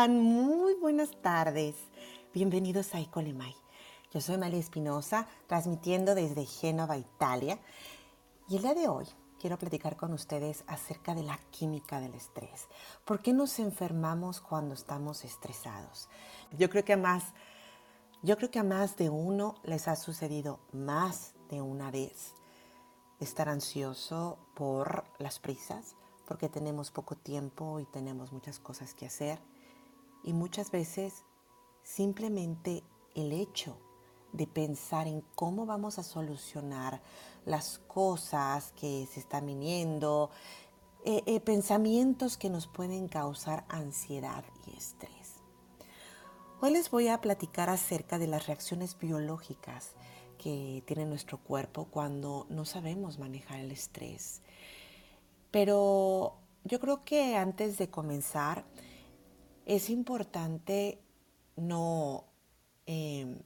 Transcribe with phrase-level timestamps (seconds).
[0.00, 0.22] están?
[0.22, 1.74] Muy buenas tardes.
[2.32, 3.54] Bienvenidos a Ecolemay.
[4.10, 7.58] Yo soy María Espinosa, transmitiendo desde Génova, Italia.
[8.48, 9.04] Y el día de hoy
[9.38, 12.66] quiero platicar con ustedes acerca de la química del estrés.
[13.04, 16.08] ¿Por qué nos enfermamos cuando estamos estresados?
[16.56, 17.34] Yo creo que a más,
[18.22, 22.32] yo creo que a más de uno les ha sucedido más de una vez
[23.18, 29.49] estar ansioso por las prisas, porque tenemos poco tiempo y tenemos muchas cosas que hacer.
[30.22, 31.24] Y muchas veces
[31.82, 32.82] simplemente
[33.14, 33.78] el hecho
[34.32, 37.02] de pensar en cómo vamos a solucionar
[37.44, 40.30] las cosas que se están viniendo,
[41.04, 45.40] eh, eh, pensamientos que nos pueden causar ansiedad y estrés.
[46.60, 49.94] Hoy les voy a platicar acerca de las reacciones biológicas
[50.38, 54.42] que tiene nuestro cuerpo cuando no sabemos manejar el estrés
[55.50, 56.34] pero
[56.64, 58.64] yo creo que antes de comenzar
[59.70, 61.00] es importante
[61.54, 62.24] no
[62.86, 63.38] em,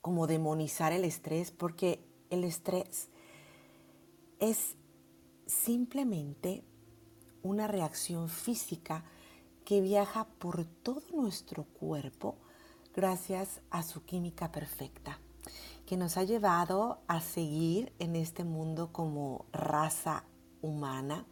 [0.00, 3.08] como demonizar el estrés porque el estrés
[4.38, 4.76] es
[5.46, 6.62] simplemente
[7.42, 9.04] una reacción física
[9.64, 12.36] que viaja por todo nuestro cuerpo
[12.94, 15.18] gracias a su química perfecta,
[15.86, 20.24] que nos ha llevado a seguir en este mundo como raza
[20.60, 21.26] humana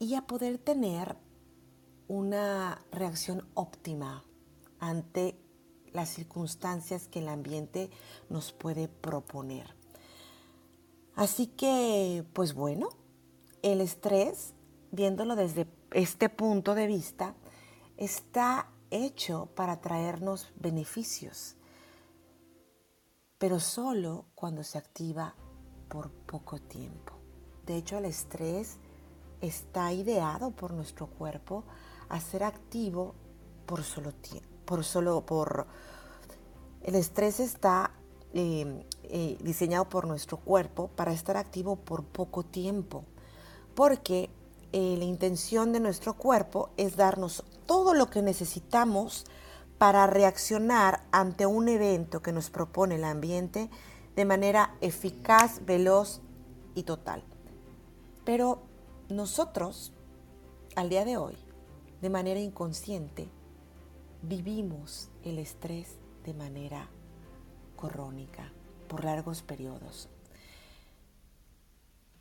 [0.00, 1.16] y a poder tener
[2.08, 4.24] una reacción óptima
[4.78, 5.38] ante
[5.92, 7.90] las circunstancias que el ambiente
[8.28, 9.74] nos puede proponer.
[11.14, 12.88] Así que, pues bueno,
[13.62, 14.54] el estrés,
[14.90, 17.34] viéndolo desde este punto de vista,
[17.96, 21.56] está hecho para traernos beneficios,
[23.38, 25.34] pero solo cuando se activa
[25.88, 27.12] por poco tiempo.
[27.66, 28.78] De hecho, el estrés
[29.40, 31.64] está ideado por nuestro cuerpo
[32.12, 33.14] a ser activo
[33.66, 35.66] por solo tiempo, por solo por
[36.82, 37.90] el estrés está
[38.34, 43.04] em, eh, diseñado por nuestro cuerpo para estar activo por poco tiempo,
[43.74, 44.28] porque
[44.72, 49.24] eh, la intención de nuestro cuerpo es darnos todo lo que necesitamos
[49.78, 53.70] para reaccionar ante un evento que nos propone el ambiente
[54.16, 56.20] de manera eficaz, veloz
[56.74, 57.24] y total.
[58.24, 58.60] Pero
[59.08, 59.92] nosotros,
[60.76, 61.36] al día de hoy,
[62.02, 63.28] de manera inconsciente,
[64.22, 65.96] vivimos el estrés
[66.26, 66.88] de manera
[67.76, 68.52] crónica
[68.88, 70.08] por largos periodos.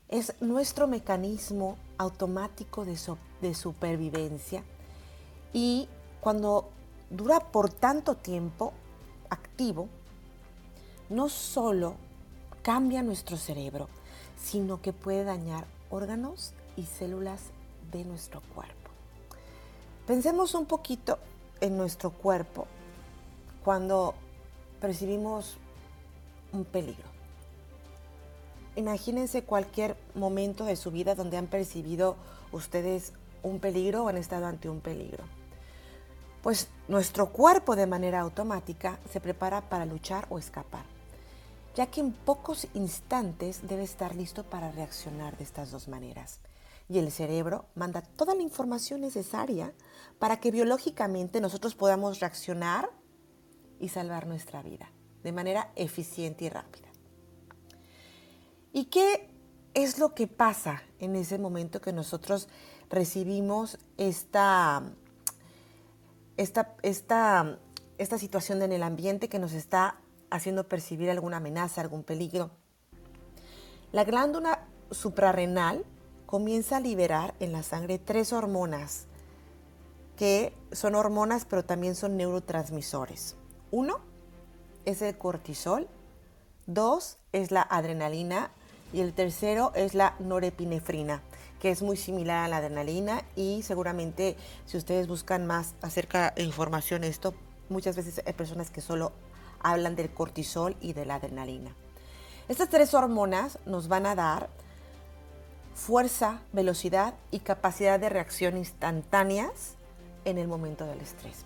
[0.08, 2.98] Es nuestro mecanismo automático de,
[3.42, 4.64] de supervivencia
[5.52, 5.90] y
[6.20, 6.70] cuando
[7.10, 8.74] dura por tanto tiempo
[9.32, 9.90] activo,
[11.10, 11.96] no solo
[12.62, 13.90] cambia nuestro cerebro,
[14.38, 17.46] sino que puede dañar órganos y células
[17.92, 18.81] de nuestro cuerpo.
[20.12, 21.20] Pensemos un poquito
[21.62, 22.68] en nuestro cuerpo
[23.64, 24.14] cuando
[24.82, 25.56] percibimos
[26.52, 27.08] un peligro.
[28.76, 32.18] Imagínense cualquier momento de su vida donde han percibido
[32.52, 35.24] ustedes un peligro o han estado ante un peligro.
[36.44, 40.84] Pues nuestro cuerpo de manera automática se prepara para luchar o escapar
[41.74, 46.42] ya que en pocos instantes debe estar listo para reaccionar de estas dos maneras.
[46.92, 49.74] Y el cerebro manda toda la información necesaria
[50.20, 52.90] para que biológicamente nosotros podamos reaccionar
[53.80, 54.92] y salvar nuestra vida
[55.24, 56.90] de manera eficiente y rápida.
[58.74, 59.30] ¿Y qué
[59.74, 62.50] es lo que pasa en ese momento que nosotros
[62.90, 64.84] recibimos esta,
[66.36, 67.58] esta, esta,
[68.00, 69.96] esta situación en el ambiente que nos está
[70.30, 72.52] haciendo percibir alguna amenaza, algún peligro.
[73.94, 75.86] La glándula suprarrenal
[76.32, 79.08] comienza a liberar en la sangre tres hormonas,
[80.16, 83.36] que son hormonas pero también son neurotransmisores.
[83.70, 84.00] Uno
[84.86, 85.90] es el cortisol,
[86.68, 88.50] dos es la adrenalina
[88.94, 91.22] y el tercero es la norepinefrina,
[91.60, 96.44] que es muy similar a la adrenalina y seguramente si ustedes buscan más acerca de
[96.44, 97.34] información esto,
[97.68, 99.12] muchas veces hay personas que solo
[99.62, 101.76] hablan del cortisol y de la adrenalina.
[102.48, 104.50] Estas tres hormonas nos van a dar
[105.82, 109.74] fuerza, velocidad y capacidad de reacción instantáneas
[110.26, 111.44] en el momento del estrés.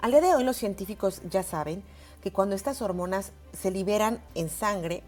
[0.00, 1.84] Al día de hoy los científicos ya saben
[2.24, 5.04] que cuando estas hormonas se liberan en sangre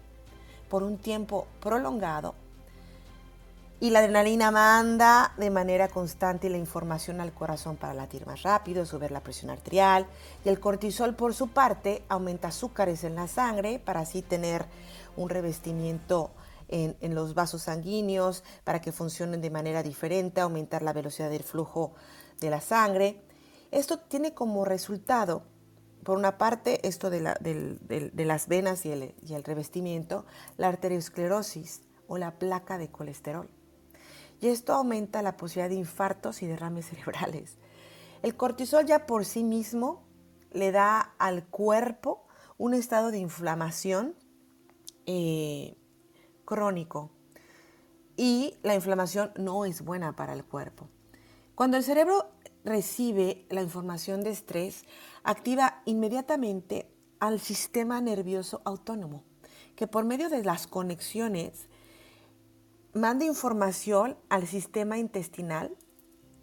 [0.69, 2.33] por un tiempo prolongado,
[3.81, 8.85] y la adrenalina manda de manera constante la información al corazón para latir más rápido,
[8.85, 10.07] subir la presión arterial.
[10.45, 14.65] Y el cortisol, por su parte, aumenta azúcares en la sangre para así tener
[15.17, 16.31] un revestimiento
[16.73, 21.93] en, los vasos sanguíneos, para que funcionen de manera diferente, aumentar la velocidad del flujo
[22.39, 23.21] de la sangre.
[23.71, 25.43] Esto tiene como resultado,
[26.03, 30.25] por una parte, esto de, las venas y el, y el revestimiento,
[30.57, 33.49] la arteriosclerosis o la placa de colesterol.
[34.41, 37.57] Y esto aumenta la posibilidad de infartos y derrames cerebrales.
[38.23, 40.03] El cortisol ya por sí mismo
[40.51, 42.25] le da al cuerpo
[42.57, 44.15] un estado de inflamación
[45.05, 45.77] eh,
[46.53, 47.09] crónico.
[48.15, 50.87] Y la inflamación no es buena para el cuerpo.
[51.55, 52.29] Cuando el cerebro
[52.63, 54.85] recibe la información de estrés,
[55.23, 59.23] activa inmediatamente al sistema nervioso autónomo,
[59.75, 61.69] que por medio de las conexiones
[62.93, 65.75] manda información al sistema intestinal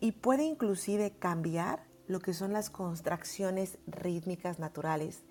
[0.00, 5.22] y puede inclusive cambiar lo que son las contracciones rítmicas naturales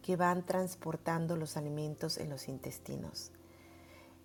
[0.00, 3.32] que van transportando los alimentos en los intestinos.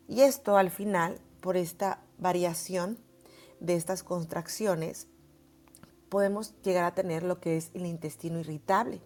[0.08, 2.98] Y esto al final, por esta variación
[3.60, 5.08] de estas contracciones,
[6.10, 9.02] podemos llegar a tener lo que es el intestino irritable.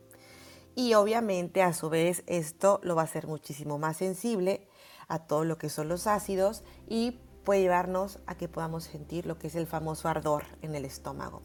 [0.75, 4.67] Y obviamente a su vez esto lo va a hacer muchísimo más sensible
[5.07, 9.39] a todo lo que son los ácidos y puede llevarnos a que podamos sentir lo
[9.39, 11.41] que es el famoso ardor en el estómago.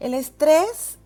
[0.00, 0.98] El estrés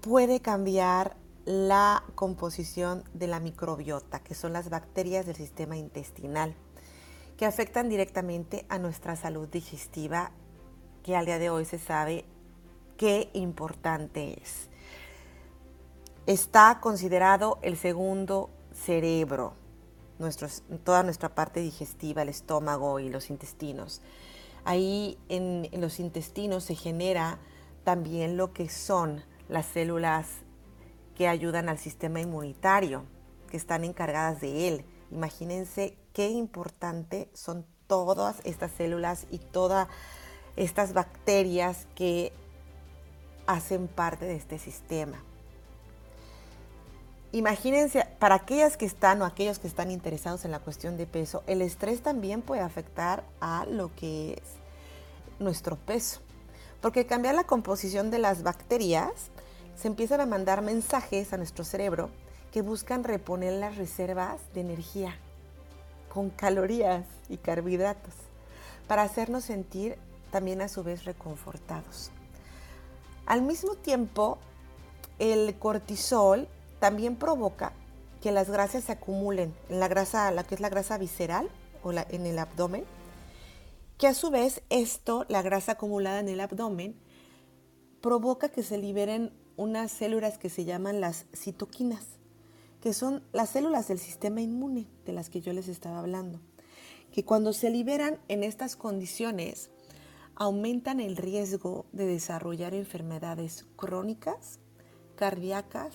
[0.00, 6.54] puede cambiar la composición de la microbiota, que son las bacterias del sistema intestinal,
[7.36, 10.30] que afectan directamente a nuestra salud digestiva,
[11.02, 12.24] que al día de hoy se sabe
[12.96, 14.68] qué importante es.
[16.26, 19.54] Está considerado el segundo cerebro,
[20.84, 24.00] toda nuestra parte digestiva, el estómago y los intestinos.
[24.64, 27.40] Ahí en los intestinos se genera
[27.82, 30.28] también lo que son las células
[31.16, 33.04] que ayudan al sistema inmunitario,
[33.50, 34.84] que están encargadas de él.
[35.10, 39.88] Imagínense qué importante son todas estas células y todas
[40.56, 42.32] estas bacterias que
[43.46, 45.22] hacen parte de este sistema.
[47.32, 51.42] Imagínense, para aquellas que están o aquellos que están interesados en la cuestión de peso,
[51.46, 54.42] el estrés también puede afectar a lo que es
[55.38, 56.20] nuestro peso.
[56.82, 59.30] Porque cambiar la composición de las bacterias,
[59.82, 62.08] se empiezan a mandar mensajes a nuestro cerebro
[62.52, 65.16] que buscan reponer las reservas de energía
[66.08, 68.14] con calorías y carbohidratos
[68.86, 69.98] para hacernos sentir
[70.30, 72.12] también a su vez reconfortados.
[73.26, 74.38] Al mismo tiempo,
[75.18, 76.46] el cortisol
[76.78, 77.72] también provoca
[78.20, 81.50] que las grasas se acumulen en la grasa, la que es la grasa visceral
[81.82, 82.84] o en el abdomen,
[83.98, 86.94] que a su vez esto, la grasa acumulada en el abdomen,
[88.00, 92.18] provoca que se liberen unas células que se llaman las citoquinas,
[92.80, 96.40] que son las células del sistema inmune de las que yo les estaba hablando,
[97.12, 99.70] que cuando se liberan en estas condiciones
[100.34, 104.58] aumentan el riesgo de desarrollar enfermedades crónicas,
[105.14, 105.94] cardíacas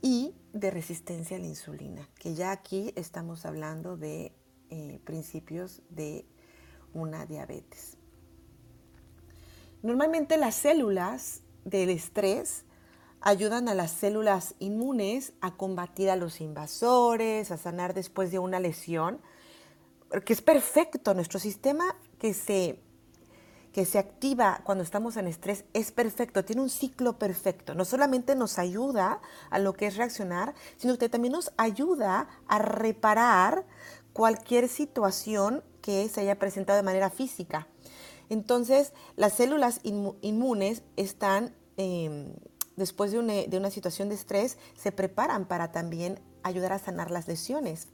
[0.00, 4.32] y de resistencia a la insulina, que ya aquí estamos hablando de
[4.70, 6.26] eh, principios de
[6.94, 7.96] una diabetes.
[9.82, 12.64] Normalmente las células del estrés
[13.22, 18.60] ayudan a las células inmunes a combatir a los invasores, a sanar después de una
[18.60, 19.20] lesión,
[20.24, 21.14] que es perfecto.
[21.14, 22.80] Nuestro sistema que se,
[23.72, 27.74] que se activa cuando estamos en estrés es perfecto, tiene un ciclo perfecto.
[27.74, 32.58] No solamente nos ayuda a lo que es reaccionar, sino que también nos ayuda a
[32.58, 33.64] reparar
[34.12, 37.68] cualquier situación que se haya presentado de manera física.
[38.32, 42.32] Entonces, las células inmunes están, em,
[42.76, 47.88] después de una, situación de estrés, se preparan para también ayudar a sanar las lesiones.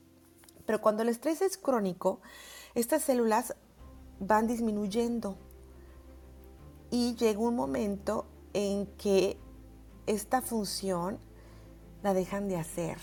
[0.64, 2.20] Pero cuando el estrés es crónico,
[2.76, 3.56] estas células
[4.20, 5.36] van disminuyendo
[6.92, 9.40] y llega un momento en que
[10.06, 11.18] esta función
[12.04, 12.98] la dejan de hacer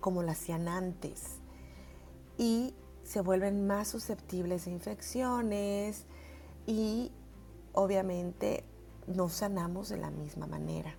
[0.00, 1.24] como la hacían antes
[2.38, 6.06] y se vuelven más susceptibles a infecciones
[6.66, 7.10] y
[7.72, 8.64] obviamente
[9.06, 10.94] no sanamos de la misma manera.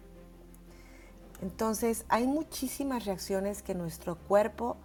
[1.41, 4.77] Entonces hay muchísimas reacciones que nuestro cuerpo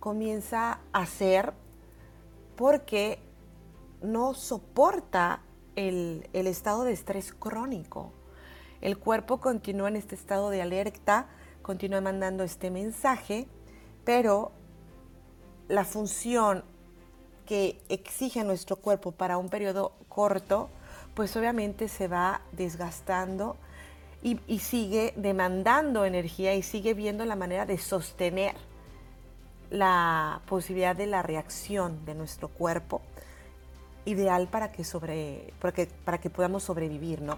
[0.00, 1.54] comienza a hacer
[2.56, 3.18] porque
[4.02, 5.42] no soporta
[5.76, 8.12] el, el, estado de estrés crónico.
[8.80, 11.28] El cuerpo continúa en este estado de alerta,
[11.62, 13.46] continúa mandando este mensaje,
[14.04, 14.52] pero
[15.68, 16.64] la función
[17.52, 20.70] que exige nuestro cuerpo para un periodo corto,
[21.12, 23.58] pues obviamente se va desgastando
[24.22, 28.54] y, y, sigue demandando energía y sigue viendo la manera de sostener
[29.68, 33.02] la posibilidad de la reacción de nuestro cuerpo,
[34.06, 35.52] ideal para que, sobre,
[36.06, 37.36] para que podamos sobrevivir, ¿no?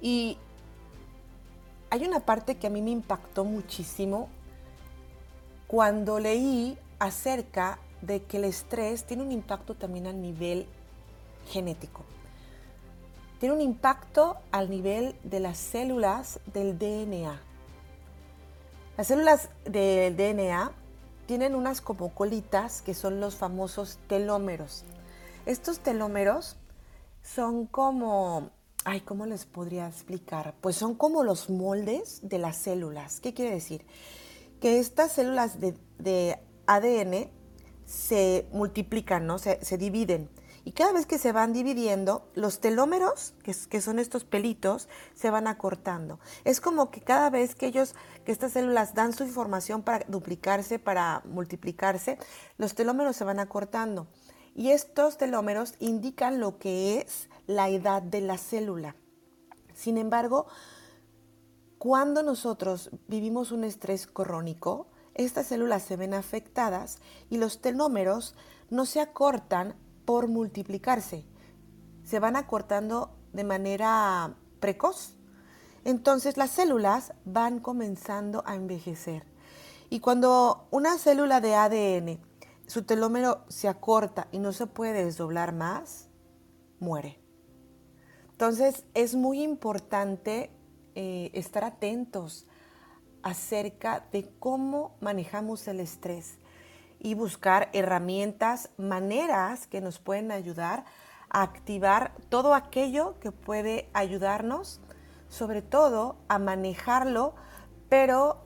[0.00, 0.36] Y
[1.90, 4.28] hay una parte que a mí me impactó muchísimo
[5.68, 10.66] cuando leí acerca de que el estrés tiene un impacto también a nivel
[11.48, 12.02] genético.
[13.40, 17.40] Tiene un impacto al nivel de las células del DNA.
[18.96, 20.72] Las células del DNA
[21.26, 24.84] tienen unas como colitas que son los famosos telómeros.
[25.46, 26.56] Estos telómeros
[27.22, 28.50] son como,
[28.84, 30.54] ay, ¿cómo les podría explicar?
[30.60, 33.20] Pues son como los moldes de las células.
[33.20, 33.84] ¿Qué quiere decir?
[34.60, 37.28] Que estas células de, ADN
[37.86, 39.38] se multiplican, ¿no?
[39.38, 40.30] Se, dividen
[40.64, 45.48] y cada vez que se van dividiendo, los telómeros, que, son estos pelitos, se van
[45.48, 46.20] acortando.
[46.44, 50.78] Es como que cada vez que ellos, que estas células dan su información para duplicarse,
[50.78, 52.16] para multiplicarse,
[52.58, 54.06] los telómeros se van acortando.
[54.54, 58.94] Y estos telómeros indican lo que es la edad de la célula.
[59.74, 60.46] Sin embargo,
[61.78, 68.34] cuando nosotros vivimos un estrés crónico, estas células se ven afectadas y los telómeros
[68.70, 71.24] no se acortan por multiplicarse.
[72.04, 75.14] Se van acortando de manera precoz.
[75.84, 79.24] Entonces las células van comenzando a envejecer.
[79.90, 82.20] Y cuando una célula de ADN,
[82.66, 86.08] su telómero se acorta y no se puede desdoblar más,
[86.78, 87.18] muere.
[88.30, 90.50] Entonces es muy importante
[90.94, 92.46] eh, estar atentos
[93.22, 96.38] acerca de cómo manejamos el estrés
[96.98, 100.84] y buscar herramientas, maneras que nos pueden ayudar
[101.30, 104.80] a activar todo aquello que puede ayudarnos,
[105.28, 107.34] sobre todo a manejarlo,
[107.88, 108.44] pero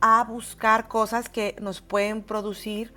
[0.00, 2.94] a buscar cosas que nos pueden producir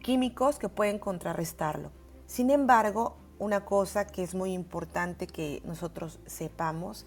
[0.00, 1.90] químicos que pueden contrarrestarlo.
[2.26, 7.06] Sin embargo, una cosa que es muy importante que nosotros sepamos,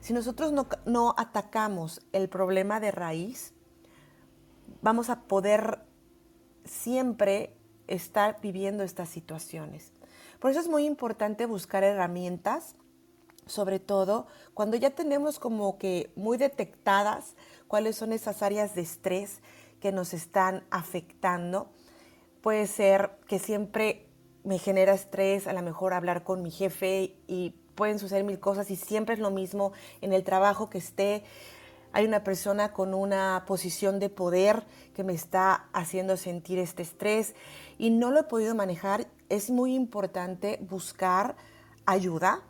[0.00, 0.52] si nosotros
[0.86, 3.52] no, atacamos el problema de raíz,
[4.82, 5.84] vamos a poder
[6.64, 9.92] siempre estar viviendo estas situaciones.
[10.38, 12.76] Por eso es muy importante buscar herramientas,
[13.46, 17.34] sobre todo cuando ya tenemos como que muy detectadas
[17.68, 19.40] cuáles son esas áreas de estrés
[19.80, 21.70] que nos están afectando.
[22.40, 24.06] Puede ser que siempre
[24.44, 28.70] me genera estrés, a lo mejor hablar con mi jefe y pueden suceder mil cosas
[28.70, 31.24] y siempre es lo mismo en el trabajo que esté
[31.92, 37.34] hay una persona con una posición de poder que me está haciendo sentir este estrés
[37.78, 39.08] y no lo he podido manejar.
[39.28, 41.36] Es muy importante buscar
[41.86, 42.42] ayuda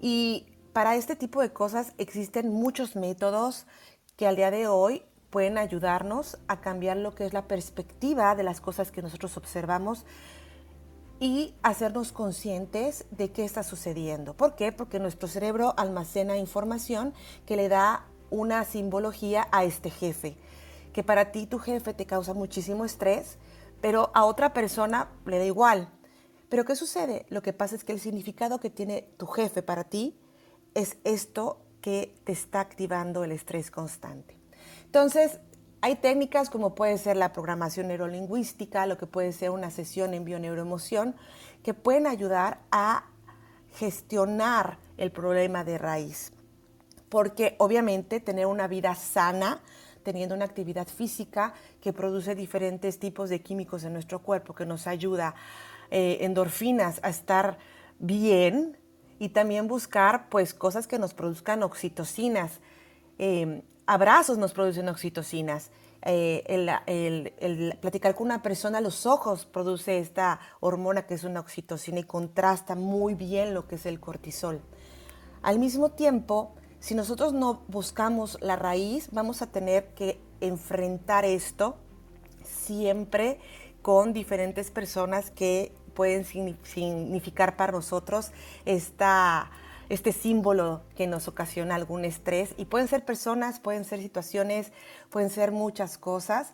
[0.00, 3.66] y para este tipo de cosas existen muchos métodos
[4.16, 8.42] que al día de hoy pueden ayudarnos a cambiar lo que es la perspectiva de
[8.42, 10.04] las cosas que nosotros observamos
[11.18, 14.34] y hacernos conscientes de qué está sucediendo.
[14.34, 14.72] ¿Por qué?
[14.72, 17.14] Porque nuestro cerebro almacena información
[17.46, 20.36] que le da una simbología a este jefe,
[20.92, 23.38] que para ti tu jefe te causa muchísimo estrés,
[23.80, 25.90] pero a otra persona le da igual.
[26.48, 27.26] Pero ¿qué sucede?
[27.28, 30.18] Lo que pasa es que el significado que tiene tu jefe para ti
[30.74, 34.38] es esto que te está activando el estrés constante.
[34.84, 35.40] Entonces,
[35.86, 40.24] hay técnicas como puede ser la programación neurolingüística, lo que puede ser una sesión en
[40.24, 41.14] bioneuroemoción,
[41.62, 43.04] que pueden ayudar a
[43.72, 46.32] gestionar el problema de raíz
[47.08, 49.60] porque obviamente tener una vida sana,
[50.02, 54.86] teniendo una actividad física que produce diferentes tipos de químicos en nuestro cuerpo, que nos
[54.86, 55.34] ayuda
[55.90, 57.58] eh, endorfinas a estar
[57.98, 58.76] bien
[59.18, 62.60] y también buscar pues cosas que nos produzcan oxitocinas.
[63.18, 65.70] Em, abrazos nos producen oxitocinas.
[66.02, 66.44] Eh,
[66.86, 72.04] el, platicar con una persona los ojos produce esta hormona que es una oxitocina y
[72.04, 74.60] contrasta muy bien lo que es el cortisol.
[75.42, 81.76] Al mismo tiempo, si nosotros no buscamos la raíz, vamos a tener que enfrentar esto
[82.44, 83.40] siempre
[83.82, 88.30] con diferentes personas que pueden significar para nosotros
[88.64, 89.50] esta,
[89.88, 92.54] este símbolo que nos ocasiona algún estrés.
[92.56, 94.72] Y pueden ser personas, pueden ser situaciones,
[95.10, 96.52] pueden ser muchas cosas.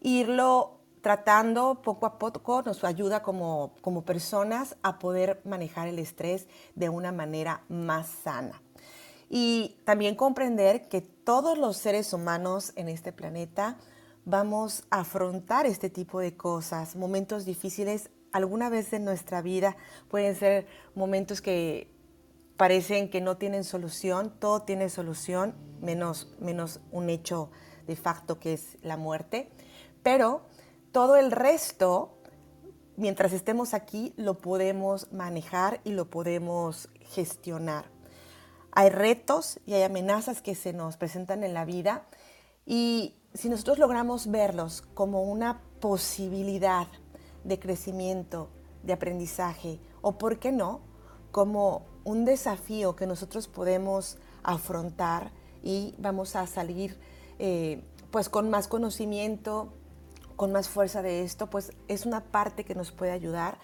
[0.00, 6.48] Irlo tratando poco a poco nos ayuda como, como personas a poder manejar el estrés
[6.74, 8.62] de una manera más sana
[9.28, 13.76] y también comprender que todos los seres humanos en este planeta
[14.24, 19.76] vamos a afrontar este tipo de cosas, momentos difíciles alguna vez en nuestra vida,
[20.08, 21.93] pueden ser momentos que
[22.56, 27.50] parecen que no tienen solución, todo tiene solución, menos, menos un hecho
[27.86, 29.50] de facto que es la muerte,
[30.02, 30.42] pero
[30.92, 32.18] todo el resto,
[32.96, 37.86] mientras estemos aquí, lo podemos manejar y lo podemos gestionar.
[38.76, 42.06] hay retos y hay amenazas que se nos presentan en la vida
[42.66, 46.88] y si nosotros logramos verlos como una posibilidad
[47.44, 48.48] de crecimiento,
[48.82, 50.80] de aprendizaje o, ¿por qué no?,
[51.30, 55.32] como un desafío que nosotros podemos afrontar
[55.62, 56.98] y vamos a salir
[57.38, 59.72] eh, pues con más conocimiento,
[60.36, 63.58] con más fuerza de esto, pues es una parte que nos puede ayudar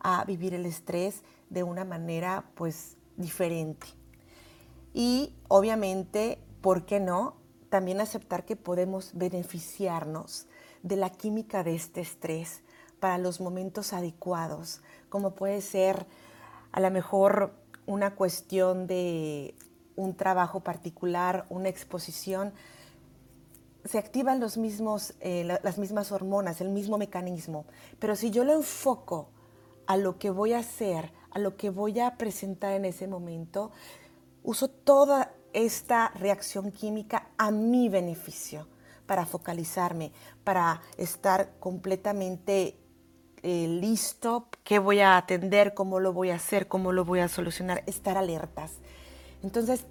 [0.00, 3.86] a vivir el estrés de una manera pues diferente.
[4.92, 7.36] Y obviamente, ¿por qué no?
[7.70, 10.46] También aceptar que podemos beneficiarnos
[10.82, 12.62] de la química de este estrés
[13.00, 16.06] para los momentos adecuados, como puede ser
[16.72, 17.54] a lo mejor
[17.88, 19.54] una cuestión de
[19.96, 22.52] un trabajo particular, una exposición,
[23.86, 27.64] se activan los mismos, eh, las mismas hormonas, el mismo mecanismo.
[27.98, 29.30] Pero si yo lo enfoco
[29.86, 33.70] a lo que voy a hacer, a lo que voy a presentar en ese momento,
[34.42, 38.68] uso toda esta reacción química a mi beneficio
[39.06, 40.12] para focalizarme,
[40.44, 42.76] para estar completamente
[43.42, 47.28] eh, listo, qué voy a atender, cómo lo voy a hacer, cómo lo voy a
[47.28, 48.72] solucionar, estar alertas.
[49.42, 49.86] Entonces,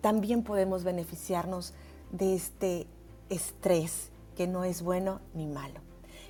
[0.00, 1.74] también podemos beneficiarnos
[2.10, 2.86] de este
[3.30, 5.80] estrés que no es bueno ni malo.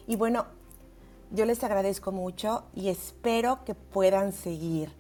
[0.07, 0.47] Y bueno,
[1.31, 4.93] yo les agradezco mucho y espero que puedan seguir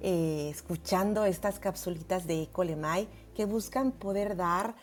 [0.00, 4.74] eh, escuchando estas capsulitas de Ecolemai que buscan poder dar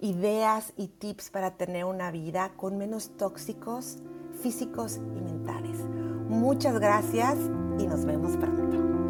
[0.00, 3.98] ideas y tips para tener una vida con menos tóxicos
[4.36, 5.78] físicos y mentales.
[6.28, 7.36] Muchas gracias
[7.78, 9.05] y nos vemos pronto.